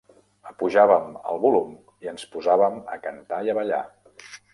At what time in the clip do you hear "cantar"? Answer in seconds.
3.05-3.43